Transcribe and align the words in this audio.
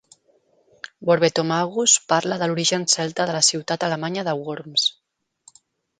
Borbetomagus 1.09 1.93
parla 2.13 2.39
de 2.43 2.49
l'origen 2.51 2.87
celta 2.95 3.27
de 3.31 3.35
la 3.39 3.45
ciutat 3.49 3.89
alemanya 3.89 4.25
de 4.31 4.37
Worms. 4.41 4.91